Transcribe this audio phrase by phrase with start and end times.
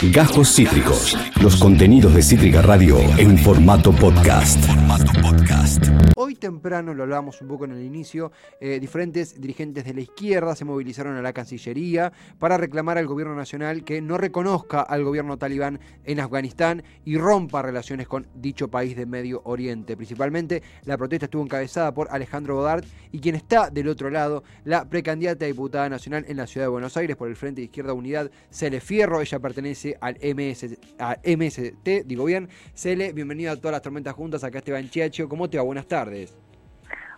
[0.00, 1.18] Gajos Cítricos.
[1.42, 4.64] Los contenidos de Cítrica Radio en formato podcast.
[6.14, 10.54] Hoy temprano, lo hablábamos un poco en el inicio, eh, diferentes dirigentes de la izquierda
[10.54, 15.36] se movilizaron a la Cancillería para reclamar al gobierno nacional que no reconozca al gobierno
[15.36, 19.96] talibán en Afganistán y rompa relaciones con dicho país de Medio Oriente.
[19.96, 24.88] Principalmente, la protesta estuvo encabezada por Alejandro Bodart y quien está del otro lado, la
[24.88, 27.92] precandidata a diputada nacional en la ciudad de Buenos Aires por el Frente de Izquierda
[27.92, 29.20] Unidad, Cele Fierro.
[29.20, 32.48] Ella pertenece al MS, a MST, digo bien.
[32.74, 34.44] Cele, bienvenido a todas las tormentas juntas.
[34.44, 35.28] Acá Esteban Chiacho.
[35.28, 35.64] ¿Cómo te va?
[35.64, 36.36] Buenas tardes.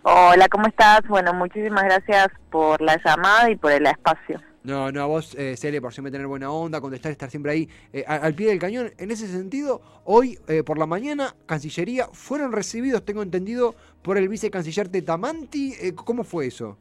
[0.03, 1.01] Hola, ¿cómo estás?
[1.07, 4.41] Bueno, muchísimas gracias por la llamada y por el espacio.
[4.63, 7.69] No, no, a vos, eh, Cele, por siempre tener buena onda, contestar, estar siempre ahí
[7.93, 8.91] eh, al, pie del cañón.
[8.97, 14.29] En ese sentido, hoy eh, por la mañana, Cancillería, fueron recibidos, tengo entendido, por el
[14.29, 15.73] vicecanciller Tetamanti.
[15.81, 16.77] Eh, ¿Cómo fue eso?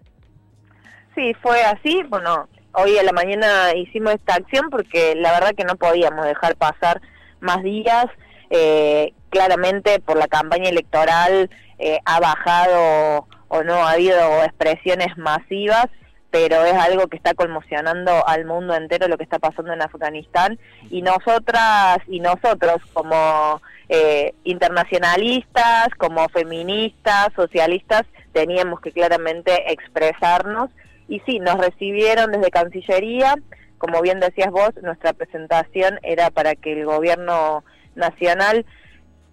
[1.14, 2.02] Sí, fue así.
[2.08, 6.56] Bueno, hoy a la mañana hicimos esta acción porque la verdad que no podíamos dejar
[6.56, 7.00] pasar
[7.40, 8.06] más días.
[8.50, 15.86] Eh, claramente por la campaña electoral eh, ha bajado o no ha habido expresiones masivas,
[16.30, 20.58] pero es algo que está conmocionando al mundo entero lo que está pasando en Afganistán
[20.90, 28.02] y nosotras y nosotros como eh, internacionalistas, como feministas, socialistas,
[28.32, 30.70] teníamos que claramente expresarnos
[31.10, 33.34] y sí, nos recibieron desde Cancillería,
[33.78, 37.64] como bien decías vos, nuestra presentación era para que el gobierno
[37.96, 38.64] nacional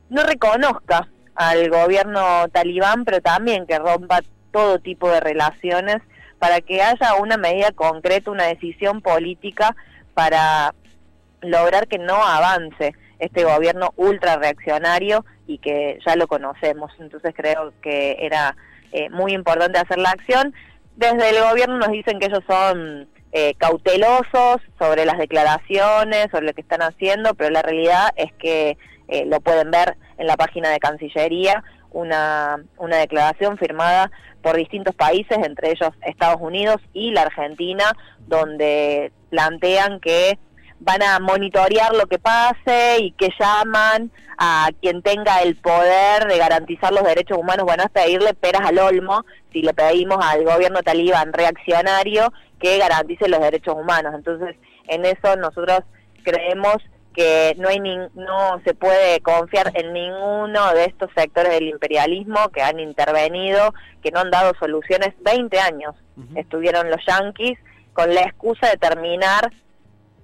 [0.10, 5.98] no reconozca al gobierno talibán, pero también que rompa todo tipo de relaciones
[6.40, 9.76] para que haya una medida concreta, una decisión política
[10.16, 10.74] para
[11.42, 16.92] lograr que no avance este gobierno ultra reaccionario y que ya lo conocemos.
[17.00, 18.56] Entonces creo que era
[18.92, 20.56] eh, muy importante hacer la acción.
[20.98, 26.54] Desde el gobierno nos dicen que ellos son eh, cautelosos sobre las declaraciones, sobre lo
[26.54, 30.72] que están haciendo, pero la realidad es que eh, lo pueden ver en la página
[30.72, 34.10] de Cancillería, una, una declaración firmada
[34.42, 37.84] por distintos países, entre ellos Estados Unidos y la Argentina,
[38.26, 40.40] donde plantean que
[40.80, 46.38] van a monitorear lo que pase y que llaman a quien tenga el poder de
[46.38, 50.84] garantizar los derechos humanos, bueno, es pedirle peras al olmo si le pedimos al gobierno
[50.84, 54.14] talibán reaccionario que garantice los derechos humanos.
[54.16, 54.56] Entonces,
[54.88, 55.80] en eso nosotros
[56.24, 56.78] creemos
[57.16, 62.62] que no hay no se puede confiar en ninguno de estos sectores del imperialismo que
[62.62, 63.74] han intervenido,
[64.04, 65.96] que no han dado soluciones 20 años.
[66.36, 67.58] Estuvieron los yanquis
[67.94, 69.52] con la excusa de terminar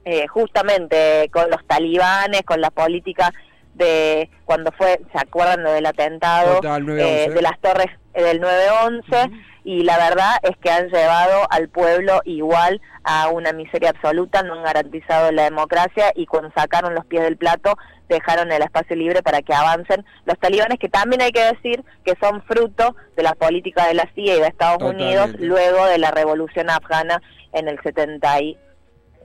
[0.05, 3.31] eh, justamente con los talibanes, con la política
[3.73, 9.31] de cuando fue, ¿se acuerdan del atentado eh, de las torres eh, del 9-11?
[9.65, 14.55] Y la verdad es que han llevado al pueblo igual a una miseria absoluta, no
[14.55, 17.77] han garantizado la democracia y cuando sacaron los pies del plato
[18.09, 20.05] dejaron el espacio libre para que avancen.
[20.25, 24.09] Los talibanes, que también hay que decir que son fruto de la política de la
[24.13, 27.21] CIA y de Estados Unidos luego de la revolución afgana
[27.53, 28.37] en el 70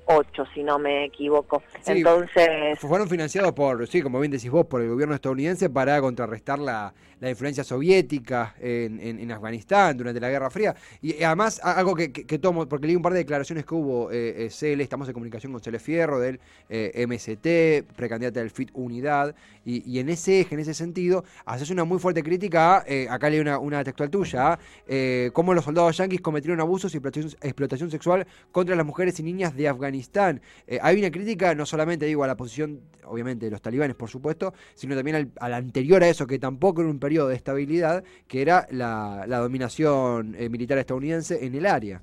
[0.08, 1.62] 8, si no me equivoco.
[1.86, 2.78] Entonces.
[2.78, 6.94] Fueron financiados por, sí, como bien decís vos, por el gobierno estadounidense para contrarrestar la,
[7.20, 10.74] la influencia soviética en, en, Afganistán durante la Guerra Fría.
[11.02, 12.08] Y además, algo que,
[12.38, 15.52] tomo, porque leí un par de declaraciones que hubo, eh, eh Cele, estamos en comunicación
[15.52, 19.34] con Cele Fierro del eh, MST, precandidata del FIT Unidad,
[19.66, 23.28] y, y, en ese eje, en ese sentido, haces una muy fuerte crítica, eh, acá
[23.28, 27.90] leí una, una textual tuya, eh, cómo los soldados yanquis cometieron abusos y explotación, explotación
[27.90, 29.97] sexual contra las mujeres y niñas de Afganistán
[30.66, 34.08] eh, hay una crítica no solamente digo a la posición, obviamente, de los talibanes, por
[34.08, 38.42] supuesto, sino también al, anterior a eso, que tampoco era un periodo de estabilidad, que
[38.42, 42.00] era la, dominación eh, militar estadounidense en el área.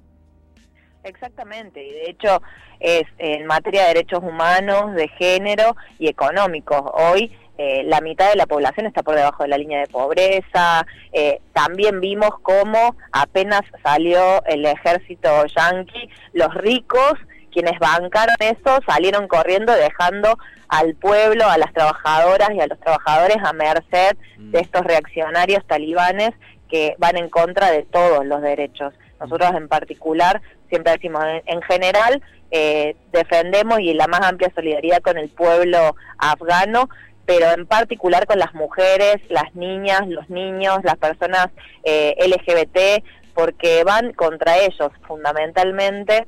[1.03, 2.41] Exactamente, y de hecho
[2.79, 6.81] es en materia de derechos humanos, de género y económicos.
[6.93, 10.85] Hoy eh, la mitad de la población está por debajo de la línea de pobreza.
[11.53, 17.13] también vimos cómo apenas salió el ejército yanqui, los ricos
[17.55, 20.37] quienes bancaron eso salieron corriendo dejando
[20.67, 24.51] al pueblo, a las trabajadoras y a los trabajadores a merced mm.
[24.51, 26.31] de estos reaccionarios talibanes
[26.69, 28.93] que van en contra de todos los derechos.
[29.21, 32.21] Nosotros en particular, siempre decimos, en, general,
[32.51, 36.89] eh, defendemos y la más amplia solidaridad con el pueblo afgano,
[37.25, 41.47] pero en particular con las mujeres, las niñas, los niños, las personas
[41.85, 43.01] eh, LGBT,
[43.33, 46.27] porque van contra ellos fundamentalmente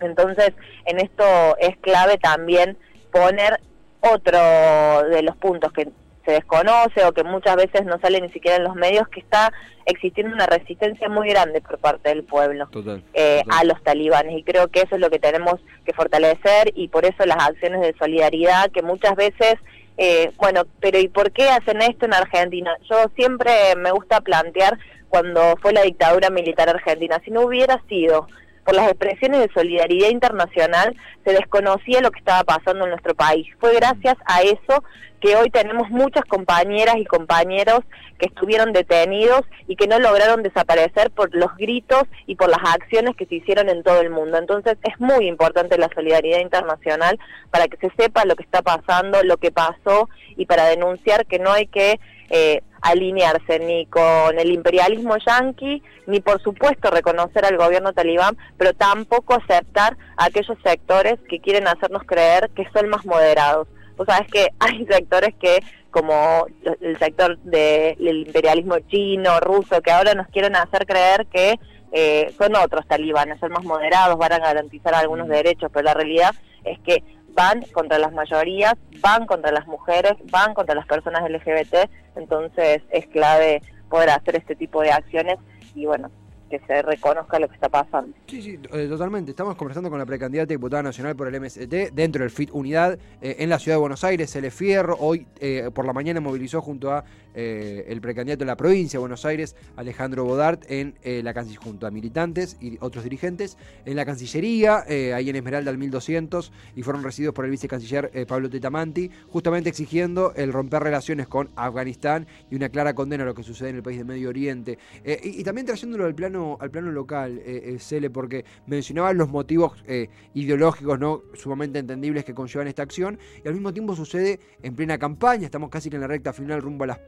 [0.00, 0.52] entonces,
[0.86, 1.24] en esto
[1.58, 2.76] es clave también
[3.12, 3.60] poner
[4.00, 5.88] otro de los puntos que
[6.24, 9.52] se desconoce o que muchas veces no sale ni siquiera en los medios, que está
[9.86, 12.68] existiendo una resistencia muy grande por parte del pueblo
[13.14, 14.38] eh, a los talibanes.
[14.38, 17.80] Y creo que eso es lo que tenemos que fortalecer y por eso las acciones
[17.80, 19.54] de solidaridad que muchas veces...
[20.02, 22.74] Eh, bueno, pero ¿y por qué hacen esto en Argentina?
[22.88, 24.78] Yo siempre me gusta plantear
[25.10, 28.26] cuando fue la dictadura militar argentina, si no hubiera sido
[28.64, 33.46] por las expresiones de solidaridad internacional, se desconocía lo que estaba pasando en nuestro país.
[33.58, 34.82] Fue gracias a eso
[35.20, 37.80] que hoy tenemos muchas compañeras y compañeros
[38.18, 43.16] que estuvieron detenidos y que no lograron desaparecer por los gritos y por las acciones
[43.16, 44.38] que se hicieron en todo el mundo.
[44.38, 47.18] Entonces es muy importante la solidaridad internacional
[47.50, 51.38] para que se sepa lo que está pasando, lo que pasó y para denunciar que
[51.38, 57.56] no hay que eh, alinearse ni con el imperialismo yanqui, ni por supuesto reconocer al
[57.56, 63.04] gobierno talibán, pero tampoco aceptar a aquellos sectores que quieren hacernos creer que son más
[63.04, 63.68] moderados.
[63.96, 65.60] O sabes que hay sectores que,
[65.90, 66.46] como
[66.80, 71.58] el sector del imperialismo chino, ruso, que ahora nos quieren hacer creer que
[71.92, 76.30] eh, son otros talibanes, son más moderados, van a garantizar algunos derechos, pero la realidad
[76.64, 77.02] es que
[77.34, 83.06] van contra las mayorías, van contra las mujeres, van contra las personas LGBT, entonces es
[83.06, 85.38] clave poder hacer este tipo de acciones
[85.74, 86.10] y bueno,
[86.50, 88.14] que se reconozca lo que está pasando.
[88.26, 89.30] Sí, sí, eh, totalmente.
[89.30, 93.36] Estamos conversando con la precandidata diputada nacional por el MST dentro del FIT Unidad eh,
[93.38, 94.30] en la ciudad de Buenos Aires.
[94.30, 97.04] Cele Fierro hoy eh, por la mañana movilizó junto a
[97.34, 101.90] el precandidato de la provincia de Buenos Aires, Alejandro Bodart, en la Cancillería, junto a
[101.90, 104.84] militantes y otros dirigentes, en la Cancillería,
[105.14, 110.32] ahí en Esmeralda al 1200, y fueron recibidos por el vicecanciller Pablo Tetamanti, justamente exigiendo
[110.34, 113.82] el romper relaciones con Afganistán y una clara condena a lo que sucede en el
[113.82, 114.78] país de Medio Oriente.
[115.04, 119.82] y, también trayéndolo al plano al plano local, eh, eh, Cele, porque mencionaban los motivos
[119.86, 124.74] eh, ideológicos no sumamente entendibles que conllevan esta acción, y al mismo tiempo sucede en
[124.74, 126.98] plena campaña, estamos casi en la recta final rumbo a las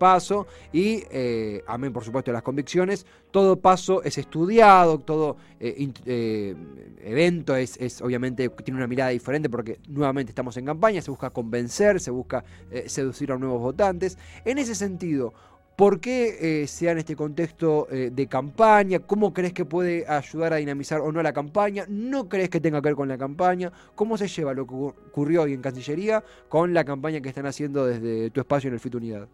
[0.72, 1.04] Y
[1.66, 5.36] amén por supuesto de las convicciones, todo paso es estudiado, todo
[7.00, 11.30] evento es, es, obviamente tiene una mirada diferente porque nuevamente estamos en campaña, se busca
[11.30, 12.44] convencer, se busca
[12.86, 14.18] seducir a nuevos votantes.
[14.44, 15.32] En ese sentido,
[15.76, 18.98] ¿Por qué eh, se da en este contexto eh, de campaña?
[19.00, 21.86] ¿Cómo crees que puede ayudar a dinamizar o no la campaña?
[21.88, 23.72] ¿No crees que tenga que ver con la campaña?
[23.94, 27.86] ¿Cómo se lleva lo que ocurrió hoy en Cancillería con la campaña que están haciendo
[27.86, 29.28] desde tu espacio en el FIT Unidad?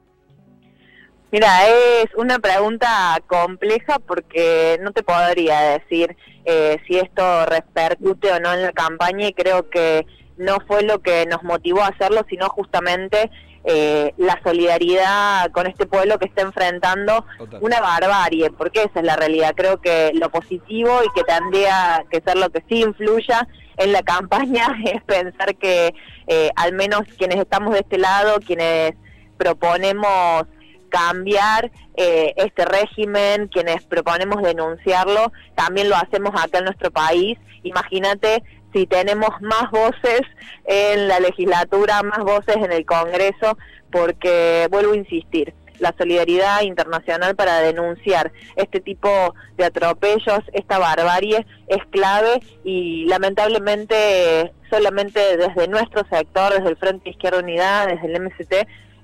[1.30, 6.16] Mira, es una pregunta compleja porque no te podría decir
[6.46, 10.06] eh, si esto repercute o no en la campaña y creo que
[10.38, 13.30] no fue lo que nos motivó a hacerlo, sino justamente
[13.64, 17.26] eh, la solidaridad con este pueblo que está enfrentando
[17.60, 19.52] una barbarie, porque esa es la realidad.
[19.54, 23.46] Creo que lo positivo y que tendría que ser lo que sí influya
[23.76, 25.92] en la campaña es pensar que
[26.26, 28.94] eh, al menos quienes estamos de este lado, quienes
[29.36, 30.44] proponemos
[30.88, 37.38] cambiar eh, este régimen, quienes proponemos denunciarlo, también lo hacemos acá en nuestro país.
[37.62, 38.43] Imagínate
[38.73, 40.23] si tenemos más voces
[40.64, 43.56] en la legislatura, más voces en el Congreso,
[43.90, 51.46] porque vuelvo a insistir, la solidaridad internacional para denunciar este tipo de atropellos, esta barbarie,
[51.69, 58.20] es clave y lamentablemente solamente desde nuestro sector, desde el Frente Izquierda Unidad, desde el
[58.20, 58.55] MST,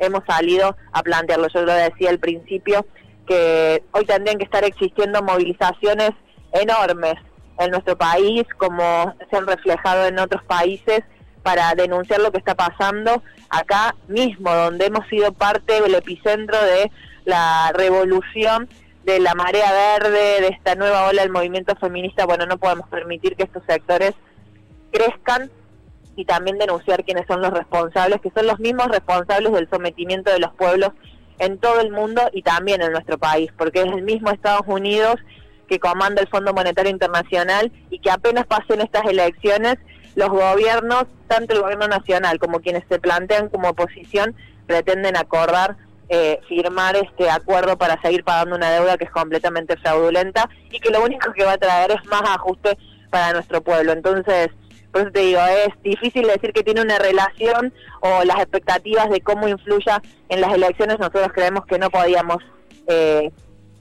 [0.04, 1.48] hemos salido a plantearlo.
[1.48, 2.86] Yo lo decía al principio,
[3.26, 6.10] que hoy tendrían que estar existiendo movilizaciones
[6.52, 7.14] enormes
[7.58, 11.00] en nuestro país, como se han reflejado en otros países,
[11.42, 16.90] para denunciar lo que está pasando acá mismo, donde hemos sido parte del epicentro de
[17.24, 18.68] la revolución
[19.04, 22.24] de la marea verde, de esta nueva ola del movimiento feminista.
[22.24, 24.14] Bueno, no podemos permitir que estos sectores
[24.90, 25.50] crezcan
[26.16, 30.38] y también denunciar quiénes son los responsables, que son los mismos responsables del sometimiento de
[30.38, 30.90] los pueblos
[31.38, 35.16] en todo el mundo y también en nuestro país, porque es el mismo Estados Unidos
[35.68, 39.76] que comanda el Fondo Monetario Internacional y que apenas pasen estas elecciones,
[40.14, 44.34] los gobiernos, tanto el gobierno nacional como quienes se plantean como oposición,
[44.66, 45.76] pretenden acordar
[46.10, 50.90] eh, firmar este acuerdo para seguir pagando una deuda que es completamente fraudulenta y que
[50.90, 52.76] lo único que va a traer es más ajuste
[53.08, 53.92] para nuestro pueblo.
[53.92, 54.50] Entonces,
[54.94, 59.20] por eso te digo, es difícil decir que tiene una relación o las expectativas de
[59.22, 61.00] cómo influya en las elecciones.
[61.00, 62.36] Nosotros creemos que no podíamos
[62.86, 63.32] eh,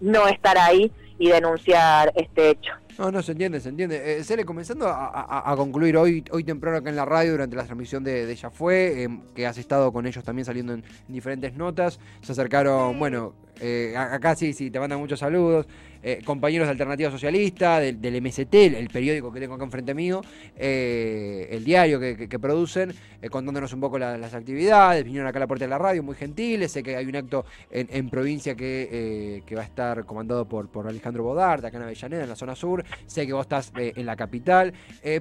[0.01, 2.71] no estar ahí y denunciar este hecho.
[2.97, 4.17] No, no, se entiende, se entiende.
[4.17, 8.03] Eh, Cele, comenzando a, concluir hoy hoy temprano acá en la radio durante la transmisión
[8.03, 11.99] de, de Ya Fue, em, que has estado con ellos también saliendo en, diferentes notas.
[12.23, 15.67] Se acercaron, bueno, eh, acá sí, sí, te mandan muchos saludos.
[16.03, 20.21] Eh, compañeros de Alternativa Socialista, del, MST, el, periódico que tengo acá enfrente mío,
[20.55, 22.93] eh, el diario que, producen,
[23.31, 26.71] contándonos un poco las actividades, vinieron acá a la puerta de la radio, muy gentiles,
[26.71, 31.23] sé que hay un acto en, provincia que, va a estar comandado por, por Alejandro
[31.23, 34.73] Bodart, acá en Avellaneda, en la zona sur, sé que vos estás en la capital,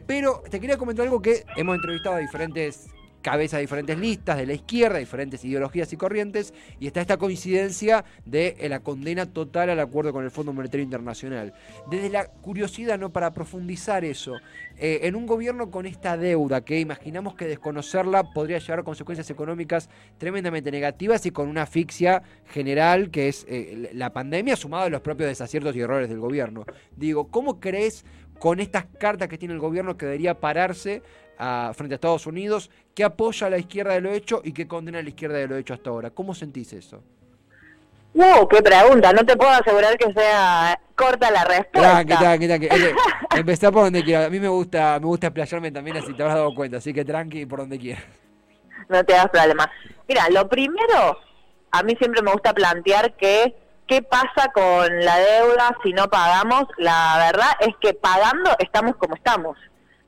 [0.07, 2.91] pero te quería comentar algo que hemos entrevistado a diferentes
[3.23, 8.05] cabeza de diferentes listas de la izquierda, diferentes ideologías y corrientes, y está esta coincidencia
[8.27, 11.55] de eh, la condena total al acuerdo con el Fondo Monetario Internacional.
[11.91, 13.11] Desde la curiosidad, ¿no?
[13.11, 14.35] Para profundizar eso,
[14.77, 19.31] eh, en un gobierno con esta deuda, que imaginamos que desconocerla podría llevar a consecuencias
[19.31, 19.89] económicas
[20.19, 25.01] tremendamente negativas y con una asfixia general que es eh, la pandemia sumada a los
[25.01, 26.65] propios desaciertos y errores del gobierno.
[26.97, 28.05] Digo, ¿cómo crees
[28.43, 31.03] con estas cartas que tiene el gobierno que debería pararse
[31.75, 34.99] frente a Estados Unidos, que apoya a la izquierda de lo hecho y que condena
[34.99, 36.11] a la izquierda de lo hecho hasta ahora.
[36.11, 37.03] ¿Cómo sentís eso?
[38.15, 39.13] ¡Uh, qué pregunta!
[39.13, 42.05] No te puedo asegurar que sea corta la respuesta.
[42.05, 42.69] Tranqui, tranqui, tranqui.
[43.35, 44.27] Empezá por donde quieras.
[44.27, 46.77] A mí me gusta me gusta explayarme también, así te habrás dado cuenta.
[46.77, 48.05] Así que tranqui por donde quieras.
[48.89, 49.71] No te das problema.
[50.07, 51.19] Mira, lo primero,
[51.71, 53.55] a mí siempre me gusta plantear que
[53.87, 56.65] qué pasa con la deuda si no pagamos.
[56.77, 59.57] La verdad es que pagando estamos como estamos.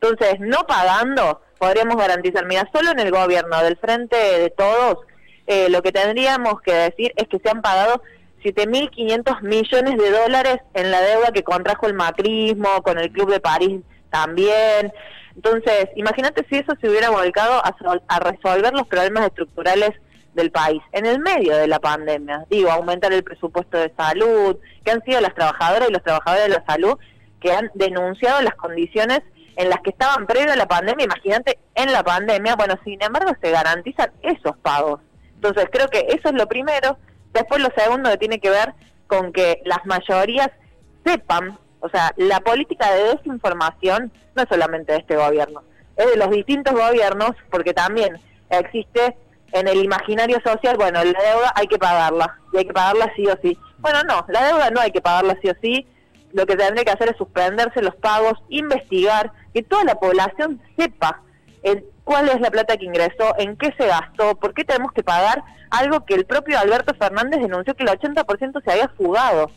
[0.04, 4.98] Entonces, no pagando, podríamos garantizar, mira, solo en el gobierno del frente de todos,
[5.46, 8.02] eh, lo que tendríamos que decir es que se han pagado
[8.42, 13.40] 7.500 millones de dólares en la deuda que contrajo el macrismo, con el Club de
[13.40, 13.80] París
[14.10, 14.92] también.
[15.36, 17.74] Entonces, imagínate si eso se hubiera volcado a,
[18.08, 19.92] a, resolver los problemas estructurales
[20.34, 22.44] del país en el medio de la pandemia.
[22.50, 26.54] Digo, aumentar el presupuesto de salud, que han sido las trabajadoras y los trabajadores de
[26.58, 26.98] la salud
[27.40, 29.20] que han denunciado las condiciones
[29.56, 33.32] en las que estaban previo a la pandemia, imagínate, en la pandemia, bueno, sin embargo
[33.40, 35.00] se garantizan esos pagos.
[35.34, 36.98] Entonces creo que eso es lo primero.
[37.32, 38.72] Después lo segundo que tiene que ver
[39.06, 40.50] con que las mayorías
[41.04, 45.62] sepan, o sea, la política de desinformación no es solamente de este gobierno,
[45.96, 48.18] es de los distintos gobiernos, porque también
[48.50, 49.16] existe
[49.52, 53.26] en el imaginario social, bueno, la deuda hay que pagarla, y hay que pagarla sí
[53.26, 53.56] o sí.
[53.78, 55.86] Bueno, no, la deuda no hay que pagarla sí o sí,
[56.32, 61.22] lo que tendría que hacer es suspenderse los pagos, investigar, que toda la población sepa
[61.62, 65.02] en cuál es la plata que ingresó, en qué se gastó, por qué tenemos que
[65.02, 69.50] pagar algo que el propio Alberto Fernández denunció que el 80% se había fugado.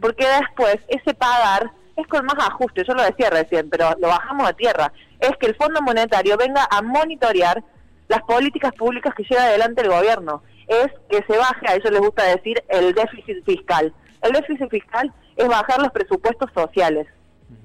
[0.00, 4.48] Porque después ese pagar es con más ajuste, yo lo decía recién, pero lo bajamos
[4.48, 7.62] a tierra, es que el Fondo Monetario venga a monitorear
[8.06, 10.42] las políticas públicas que lleva adelante el gobierno.
[10.68, 13.92] Es que se baje, a ellos les gusta decir, el déficit fiscal.
[14.22, 17.06] El déficit fiscal es bajar los presupuestos sociales.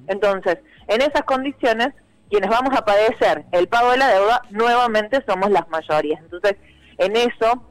[0.07, 0.57] Entonces,
[0.87, 1.89] en esas condiciones,
[2.29, 6.19] quienes vamos a padecer el pago de la deuda nuevamente somos las mayorías.
[6.21, 6.55] Entonces,
[6.97, 7.63] en eso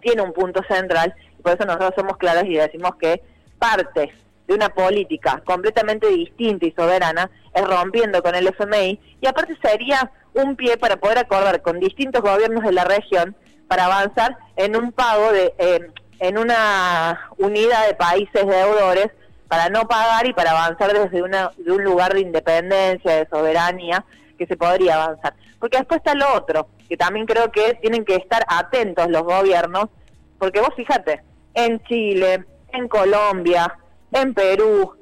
[0.00, 3.22] tiene un punto central y por eso nosotros somos claros y decimos que
[3.58, 4.12] parte
[4.46, 10.10] de una política completamente distinta y soberana es rompiendo con el FMI y aparte sería
[10.34, 13.36] un pie para poder acordar con distintos gobiernos de la región
[13.68, 19.08] para avanzar en un pago de eh, en una unidad de países deudores
[19.52, 24.02] para no pagar y para avanzar desde una, de un lugar de independencia, de soberanía,
[24.38, 25.34] que se podría avanzar.
[25.60, 29.90] Porque después está lo otro, que también creo que tienen que estar atentos los gobiernos,
[30.38, 33.76] porque vos fíjate, en Chile, en Colombia,
[34.12, 34.96] en Perú,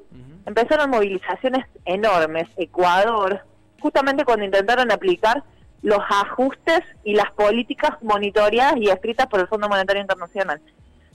[0.45, 3.45] empezaron movilizaciones enormes, Ecuador,
[3.79, 5.45] justamente cuando intentaron aplicar
[5.81, 10.59] los ajustes y las políticas monitoreadas y escritas por el Fondo Monetario Internacional.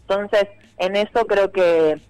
[0.00, 0.46] Entonces,
[0.78, 2.00] en eso creo que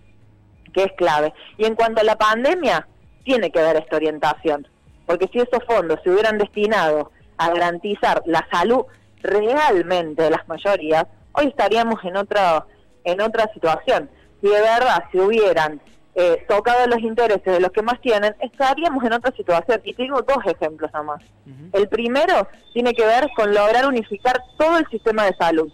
[0.72, 1.32] que es clave.
[1.56, 2.86] Y en cuanto a la pandemia,
[3.24, 4.68] tiene que ver esta orientación,
[5.06, 8.84] porque si esos fondos se hubieran destinado a garantizar la salud
[9.22, 12.64] realmente de las mayorías, hoy estaríamos en otra
[13.04, 14.10] en otra situación.
[14.40, 15.80] Si de verdad se hubieran
[16.14, 19.80] eh, tocado los intereses de los que más tienen, estaríamos en otra situación.
[19.84, 21.22] Y tengo dos ejemplos nada más.
[21.72, 25.72] El primero tiene que ver con lograr unificar todo el sistema de salud.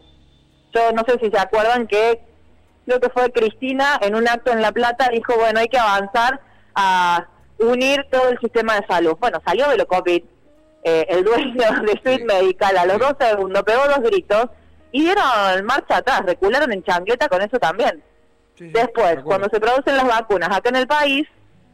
[0.74, 2.20] Yo no sé si se acuerdan que
[2.86, 6.40] creo que fue Cristina, en un acto en La Plata, dijo, bueno, hay que avanzar
[6.74, 7.26] a
[7.58, 9.16] unir todo el sistema de salud.
[9.20, 10.22] Bueno, salió de lo COVID,
[10.84, 11.52] eh, el dueño
[11.86, 14.46] de Street Medical a los dos segundos pegó dos gritos
[14.90, 18.02] y dieron marcha atrás, recularon en changueta con eso también.
[18.58, 21.26] Después, cuando se producen las vacunas acá en el país,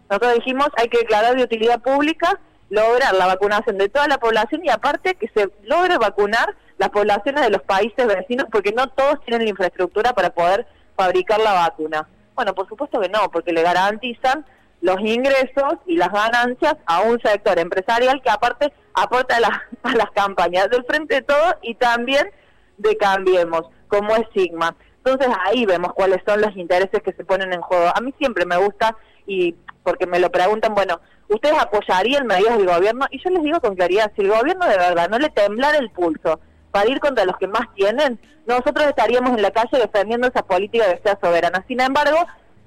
[0.09, 2.39] nosotros dijimos hay que declarar de utilidad pública,
[2.71, 7.43] lograr la vacunación de toda la población y aparte que se logre vacunar las poblaciones
[7.43, 10.67] de los países vecinos porque no todos tienen la infraestructura para poder
[10.99, 12.09] fabricar la vacuna.
[12.35, 14.45] Bueno, por supuesto que no, porque le garantizan
[14.81, 20.69] los ingresos y las ganancias a un sector empresarial que aparte aporta a, las campañas
[20.71, 22.29] del Frente de Todo y también
[22.79, 24.75] de Cambiemos, como es Sigma.
[25.05, 27.93] Entonces ahí vemos cuáles son los intereses que se ponen en juego.
[27.95, 32.67] A mí siempre me gusta y porque me lo preguntan, bueno, ¿ustedes apoyarían medidas del
[32.67, 33.07] gobierno?
[33.11, 35.91] Y yo les digo con claridad, si el gobierno de verdad no le temblara el
[35.91, 36.41] pulso
[36.71, 40.87] para ir contra los que más tienen, nosotros estaríamos en la calle defendiendo esa política
[40.89, 41.65] de sea soberana.
[41.69, 42.19] Sin embargo,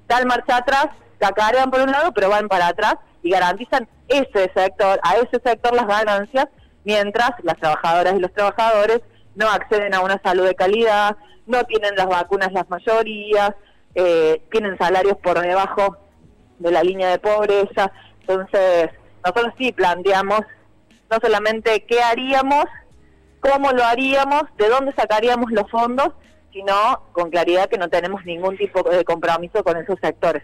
[0.06, 0.86] tal marcha atrás,
[1.18, 5.74] cacarean por un lado, pero van para atrás y garantizan ese sector, a ese sector
[5.74, 6.46] las ganancias,
[6.84, 9.00] mientras las trabajadoras y los trabajadores
[9.34, 11.16] no acceden a una salud de calidad,
[11.46, 13.52] no tienen las vacunas las mayorías,
[13.94, 15.96] eh, tienen salarios por debajo
[16.58, 17.92] de la línea de pobreza.
[18.20, 18.90] Entonces,
[19.24, 20.40] nosotros sí planteamos
[21.10, 22.64] no solamente qué haríamos,
[23.42, 26.10] cómo lo haríamos, de dónde sacaríamos los fondos,
[26.52, 30.42] sino con claridad que no tenemos ningún tipo de compromiso con esos sectores.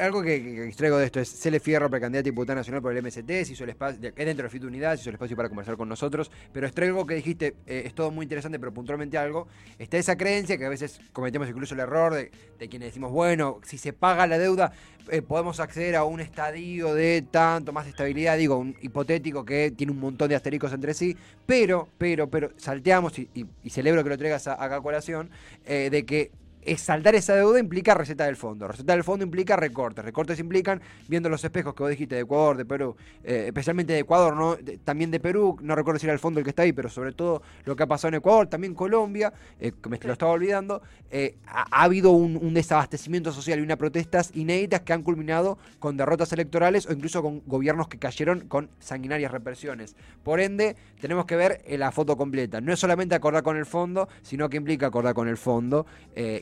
[0.00, 3.28] algo que, extraigo de esto es Cele Fierro, precandidato a diputada nacional por el MST,
[3.28, 5.76] se hizo el espacio, es dentro de Fit Unidad, se hizo el espacio para conversar
[5.76, 9.98] con nosotros, pero extraigo que dijiste, eh, es todo muy interesante, pero puntualmente algo, está
[9.98, 13.78] esa creencia que a veces cometemos incluso el error de, de quienes decimos, bueno, si
[13.78, 14.72] se paga la deuda,
[15.10, 19.92] eh, podemos acceder a un estadio de tanto más estabilidad, digo, un hipotético que tiene
[19.92, 21.16] un montón de asteriscos entre sí,
[21.46, 25.17] pero, pero, pero, salteamos y, celebro que lo traigas a, a colación,
[25.64, 26.30] eh, de que
[26.76, 28.68] saldar esa deuda implica receta del fondo.
[28.68, 30.04] Receta del fondo implica recortes.
[30.04, 34.00] Recortes implican, viendo los espejos que vos dijiste de Ecuador, de Perú, eh, especialmente de
[34.00, 34.56] Ecuador, ¿no?
[34.84, 37.12] también de Perú, no recuerdo si era el fondo el que está ahí, pero sobre
[37.12, 40.82] todo lo que ha pasado en Ecuador, también Colombia, eh, que me lo estaba olvidando,
[41.10, 46.32] eh, ha, habido un, desabastecimiento social y unas protestas inéditas que han culminado con derrotas
[46.32, 49.96] electorales o incluso con gobiernos que cayeron con sanguinarias represiones.
[50.24, 52.60] Por ende, tenemos que ver la foto completa.
[52.60, 55.86] No es solamente acordar con el fondo, sino que implica acordar con el fondo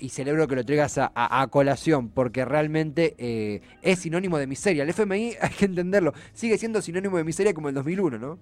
[0.06, 4.84] y celebro que lo traigas a, colación, porque realmente eh, es sinónimo de miseria.
[4.84, 8.38] El FMI, hay que entenderlo, sigue siendo sinónimo de miseria como el 2001, ¿no?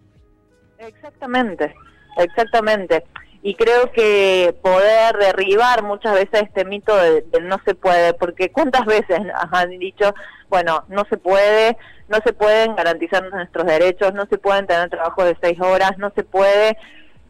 [0.76, 1.74] Exactamente,
[2.18, 3.04] exactamente.
[3.42, 8.84] Y creo que poder derribar muchas veces este mito de, no se puede, porque cuántas
[8.84, 9.18] veces
[9.50, 10.14] han dicho,
[10.50, 11.78] bueno, no se puede,
[12.08, 16.12] no se pueden garantizar nuestros derechos, no se pueden tener trabajo de seis horas, no
[16.14, 16.76] se puede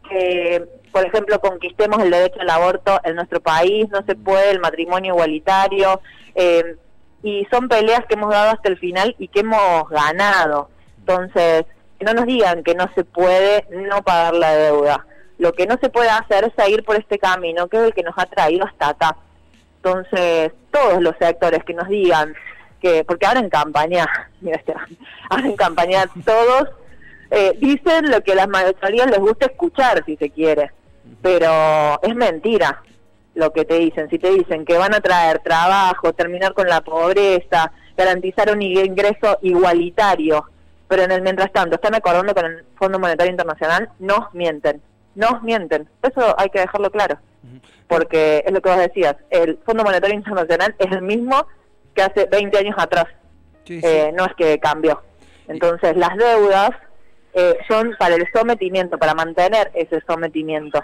[0.09, 4.61] que, por ejemplo, conquistemos el derecho al aborto en nuestro país, no se puede el
[4.61, 5.99] matrimonio igualitario,
[6.35, 6.77] eh,
[7.21, 10.69] y son peleas que hemos dado hasta el final y que hemos ganado.
[10.99, 11.65] Entonces,
[11.99, 15.05] no nos digan que no se puede no pagar la deuda.
[15.37, 18.03] Lo que no se puede hacer es seguir por este camino, que es el que
[18.03, 19.17] nos ha traído hasta acá.
[19.83, 22.33] Entonces, todos los sectores que nos digan
[22.79, 24.07] que, porque ahora en campaña,
[24.39, 24.61] mira,
[25.29, 26.69] ahora en campaña todos
[27.31, 30.71] eh, dicen lo que a las mayorías les gusta escuchar, si se quiere,
[31.21, 32.81] pero es mentira
[33.35, 34.09] lo que te dicen.
[34.09, 39.37] Si te dicen que van a traer trabajo, terminar con la pobreza, garantizar un ingreso
[39.41, 40.45] igualitario,
[40.87, 44.81] pero en el mientras tanto están acordando con el Fondo Monetario Internacional, nos mienten,
[45.15, 45.87] nos mienten.
[46.01, 47.17] Eso hay que dejarlo claro,
[47.87, 51.47] porque es lo que vos decías, el Fondo Monetario Internacional es el mismo
[51.93, 53.07] que hace 20 años atrás,
[53.67, 55.01] eh, no es que cambió.
[55.47, 56.71] Entonces las deudas
[57.37, 60.81] eh, son para el sometimiento, para mantener ese sometimiento.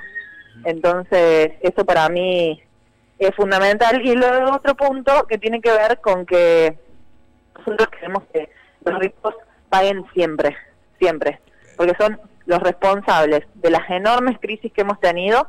[0.65, 2.61] Entonces, eso para mí
[3.17, 4.05] es fundamental.
[4.05, 6.77] Y luego otro punto que tiene que ver con que
[7.57, 8.49] nosotros queremos que
[8.83, 9.33] los ricos
[9.69, 10.57] paguen siempre,
[10.99, 11.39] siempre,
[11.77, 15.47] porque son los responsables de las enormes crisis que hemos tenido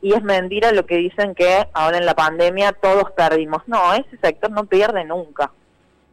[0.00, 3.62] y es mentira lo que dicen que ahora en la pandemia todos perdimos.
[3.66, 5.50] No, ese sector no pierde nunca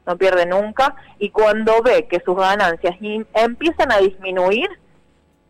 [0.05, 2.95] no pierde nunca, y cuando ve que sus ganancias
[3.33, 4.67] empiezan a disminuir,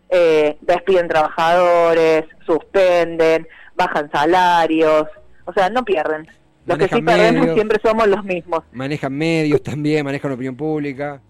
[0.10, 5.08] eh, despiden trabajadores, suspenden, bajan salarios,
[5.46, 6.28] o sea, no pierden.
[6.66, 8.64] Los que sí perdemos siempre somos los mismos.
[8.72, 11.22] Manejan medios también, manejan opinión pública.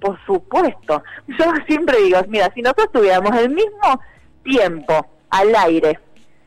[0.00, 1.02] Por supuesto.
[1.28, 4.00] Yo siempre digo, mira, si nosotros tuviéramos el mismo
[4.42, 5.98] tiempo al aire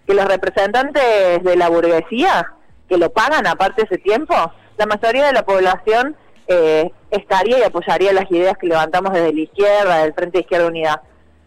[0.06, 2.52] que los representantes de la burguesía,
[2.90, 4.36] que lo pagan aparte ese tiempo,
[4.78, 6.16] la mayoría de la población
[6.48, 10.68] eh, estaría y apoyaría las ideas que levantamos desde la izquierda, del Frente de Izquierda
[10.68, 11.02] Unidad.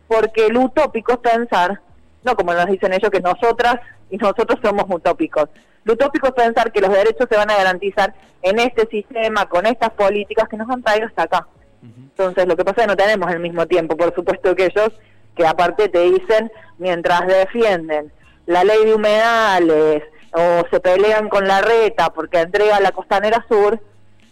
[0.09, 1.81] Porque lo utópico es pensar,
[2.23, 3.77] no como nos dicen ellos, que nosotras
[4.11, 5.49] y nosotros somos utópicos.
[5.85, 9.67] Lo utópico es pensar que los derechos se van a garantizar en este sistema, con
[9.67, 11.47] estas políticas que nos han traído hasta acá.
[11.83, 14.91] Entonces, lo que pasa es que no tenemos el mismo tiempo, por supuesto que ellos,
[15.37, 18.11] que aparte te dicen, mientras defienden
[18.47, 20.03] la ley de humedales,
[20.37, 23.81] o se pelean con la reta porque entrega la costanera sur,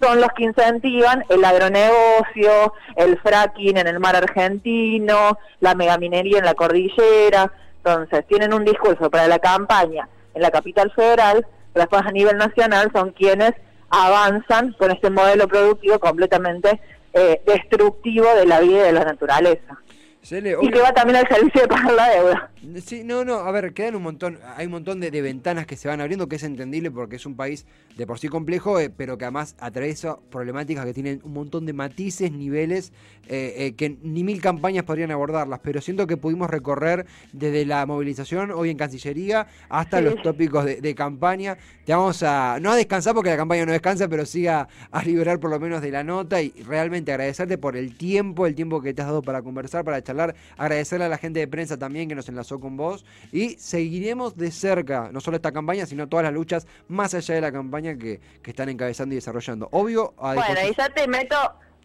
[0.00, 6.44] son los que incentivan el agronegocio, el fracking en el mar argentino, la megaminería en
[6.44, 7.50] la cordillera.
[7.78, 12.36] Entonces, tienen un discurso para la campaña en la capital federal, pero después a nivel
[12.36, 13.52] nacional son quienes
[13.88, 16.80] avanzan con este modelo productivo completamente
[17.14, 19.78] eh, destructivo de la vida y de la naturaleza.
[20.60, 22.50] y que va también al servicio de pagar la deuda.
[22.84, 25.88] Sí, no, no, a ver, quedan un montón, hay un montón de, ventanas que se
[25.88, 29.18] van abriendo, que es entendible porque es un país de por sí complejo, eh, pero
[29.18, 32.92] que además atraviesa problemáticas que tienen un montón de matices, niveles,
[33.28, 37.84] eh, eh, que ni mil campañas podrían abordarlas, pero siento que pudimos recorrer desde la
[37.86, 41.58] movilización hoy en Cancillería hasta los tópicos de, campaña.
[41.84, 45.02] Te vamos a, no a descansar porque la campaña no descansa, pero sí a, a
[45.02, 48.80] liberar por lo menos de la nota y realmente agradecerte por el tiempo, el tiempo
[48.80, 52.08] que te has dado para conversar, para charlar, agradecerle a la gente de prensa también
[52.08, 56.24] que nos enlazó con vos y seguiremos de cerca, no solo esta campaña, sino todas
[56.24, 59.68] las luchas más allá de la campaña que, están encabezando y desarrollando.
[59.72, 60.14] Obvio.
[60.18, 61.36] bueno, y ya te meto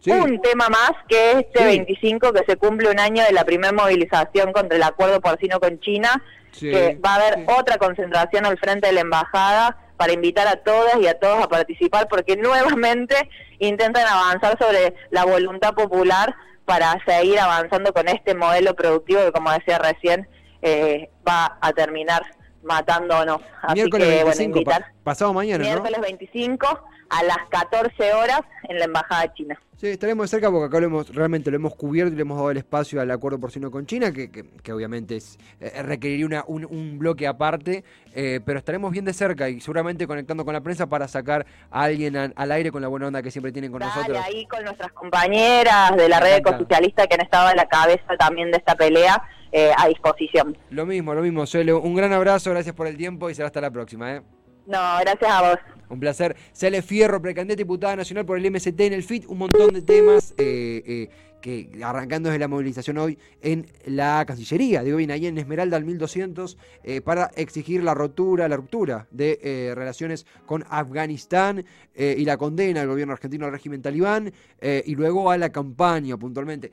[0.06, 3.72] un tema más, que es este 25, que se cumple un año de la primera
[3.72, 6.22] movilización contra el acuerdo porcino con China,
[6.58, 10.96] que va a haber otra concentración al frente de la embajada para invitar a todas
[11.00, 13.14] y a todos a participar, porque nuevamente
[13.58, 19.52] intentan avanzar sobre la voluntad popular para seguir avanzando con este modelo productivo que, como
[19.52, 20.28] decía recién,
[20.62, 22.22] eh, va a terminar
[22.62, 23.40] matándonos.
[23.62, 28.84] Así miércoles que, 25, bueno, pasado mañana, Miércoles 25 a las 14 horas en la
[28.86, 29.60] Embajada China.
[29.76, 32.36] Sí, estaremos de cerca porque acá lo hemos, realmente lo hemos cubierto y le hemos
[32.36, 36.44] dado el espacio al acuerdo porcino con China, que, que, obviamente es, eh, requeriría una,
[36.46, 37.82] un, bloque aparte,
[38.14, 41.82] eh, pero estaremos bien de cerca y seguramente conectando con la prensa para sacar a
[41.82, 44.18] alguien al aire con la buena onda que siempre tienen con nosotros.
[44.22, 48.50] ahí con nuestras compañeras de la red ecosocialista que han estado a la cabeza también
[48.50, 49.22] de esta pelea.
[49.52, 50.56] Eh, a disposición.
[50.70, 51.72] Lo mismo, lo mismo, Cele.
[51.72, 54.14] Un gran abrazo, gracias por el tiempo y será hasta la próxima.
[54.14, 54.22] ¿eh?
[54.70, 55.58] No, gracias a vos.
[55.88, 56.36] Un placer.
[56.52, 60.32] Cele Fierro, precandidata diputada nacional por el MST en el FIT, un montón de temas
[60.38, 61.08] eh,
[61.42, 65.84] que arrancando desde la movilización hoy en la Cancillería, digo bien, ahí en Esmeralda al
[65.84, 66.56] 1200,
[67.02, 71.64] para exigir la rotura, la ruptura de relaciones con Afganistán
[71.96, 76.72] y la condena al gobierno argentino al régimen talibán y luego a la campaña puntualmente.